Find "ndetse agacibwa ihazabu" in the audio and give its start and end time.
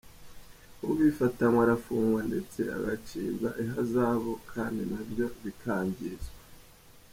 2.29-4.31